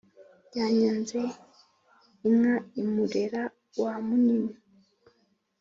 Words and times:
yanyaze 0.57 1.19
inka 2.27 2.55
i 2.81 2.83
murera 2.91 3.43
wa 3.81 3.93
munini 4.05 4.53